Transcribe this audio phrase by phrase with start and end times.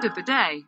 [0.00, 0.64] word of the day.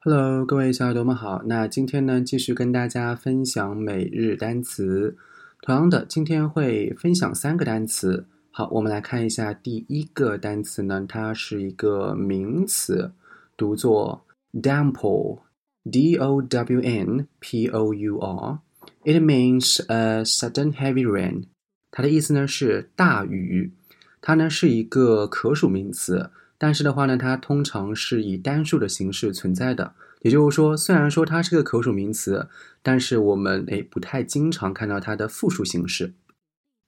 [0.00, 1.42] Hello，各位小耳朵们好。
[1.44, 5.16] 那今天呢，继续跟大家分享每日单词。
[5.60, 8.26] 同样的，今天会分享三个单词。
[8.50, 13.12] 好，我们来看一下第一个单词呢，它是一个名词，
[13.56, 14.24] 读作
[14.54, 18.58] downpour，d o w n p o u r。
[19.04, 21.44] It means a sudden heavy rain。
[21.90, 23.72] 它的意思呢是大雨。
[24.20, 26.30] 它呢是一个可数名词。
[26.62, 29.94] 但是的话呢，它通常是以单数的形式存在的。
[30.20, 32.48] 也就是说，虽然说它是个可数名词，
[32.84, 36.14] 但是我们诶不太经常看到它的复数形式。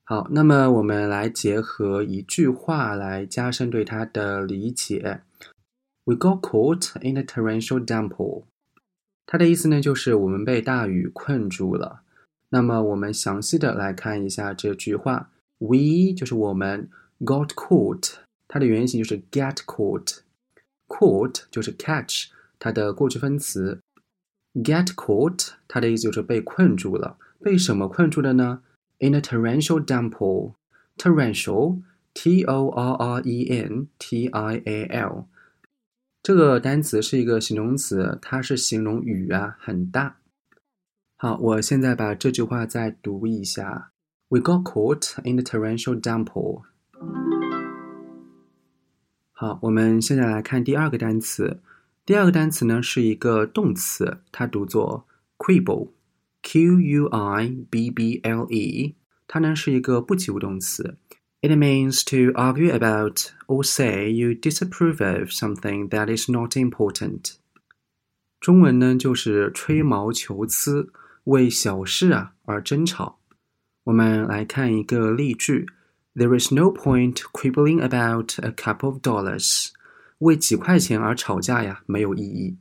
[0.04, 5.22] 好，那么我们来结合一句话来加深对它的理解。
[6.04, 8.44] We got caught in a torrential downpour。
[9.26, 12.02] 它的意思呢，就是我们被大雨困住了。
[12.50, 15.30] 那么我们详细的来看一下这句话。
[15.58, 18.23] We 就是我们 got caught。
[18.53, 23.81] 它的原型就是 get caught，caught 就是 catch，它的过去分词。
[24.55, 28.61] get caught 它的意思就是被困住了，被什么困住的呢？
[28.99, 35.27] In a torrential downpour，torrential，t o r r e n t i a l，
[36.21, 40.17] 这个单词是一个形容词，它是形容雨啊很大。
[41.15, 43.91] 好，我现在把这句话再读一下：
[44.27, 46.63] We got caught in a torrential downpour。
[49.36, 51.60] 好，我们现在来看第二个单词。
[52.06, 58.94] 第二个单词呢是一个动词，它读作 quibble，q u i b b l e。
[59.26, 60.98] 它呢是一个不及物动词。
[61.40, 67.34] It means to argue about or say you disapprove of something that is not important。
[68.38, 70.92] 中文呢就是吹毛求疵，
[71.24, 73.18] 为小事啊而争吵。
[73.82, 75.66] 我们来看一个例句。
[76.16, 79.70] There is no point quibbling about a couple of dollars。
[80.18, 82.56] 为几块钱而吵架呀，没有意义。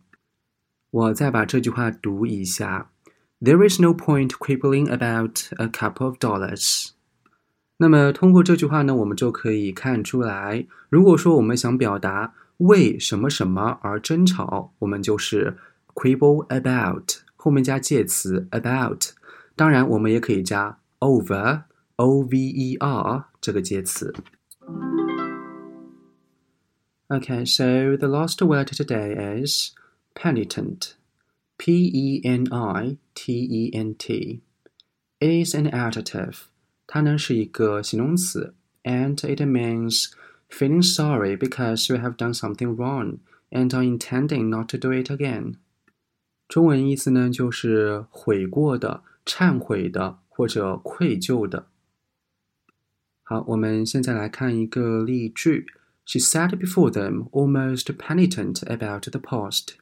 [0.90, 2.90] 我再把这句话读一下。
[3.40, 6.90] There is no point quibbling about a couple of dollars。
[7.78, 15.58] 那么通过这句话呢，我们就可以看出来，如果说我们想表达为什么什么而争吵，我们就是
[15.94, 19.12] quibble about，后面加介词 about。
[19.56, 21.64] 当然，我们也可以加 over。
[21.97, 24.15] over 这个介词。
[27.09, 29.73] Okay, so the last word today is
[30.15, 30.93] penitent.
[31.57, 34.43] P E N I T E N T.
[35.19, 36.43] It is an adjective.
[36.87, 40.13] 它呢是一个形容词，and it means
[40.49, 43.19] feeling sorry because you have done something wrong
[43.51, 45.57] and are intending not to do it again.
[46.47, 51.67] 中文意思呢就是悔过的、忏悔的或者愧疚的。
[53.24, 55.66] 好，我们现在来看一个例句。
[56.06, 59.76] She sat before them, almost penitent about the past.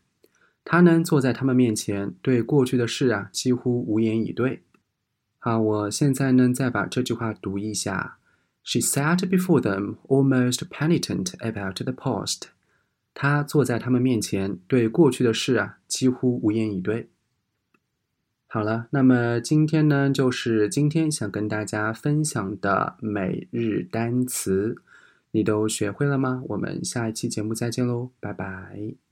[0.63, 4.61] 她呢坐在他们面前，对过去的事啊几乎无言以对。
[5.39, 8.19] 好，我现在呢再把这句话读一下。
[8.63, 12.43] She sat before them, almost penitent about the past.
[13.15, 17.09] 她坐在他们面前，对过去的事啊几乎无言以对。
[18.53, 24.75] 好了，那么今天呢，就是今天想跟大家分享的每日单词，
[25.31, 26.43] 你都学会了吗？
[26.49, 29.10] 我们下一期节目再见喽，拜拜。